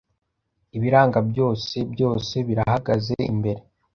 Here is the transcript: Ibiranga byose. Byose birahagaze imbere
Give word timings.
Ibiranga 0.77 1.19
byose. 1.29 1.75
Byose 1.93 2.35
birahagaze 2.47 3.15
imbere 3.31 3.61